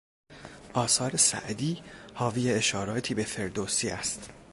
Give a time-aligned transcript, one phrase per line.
[0.73, 1.83] آثار سعدی
[2.15, 4.29] حاوی اشاراتی به فردوسی است.